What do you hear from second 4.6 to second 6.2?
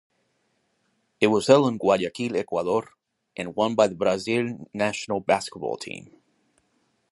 national basketball team.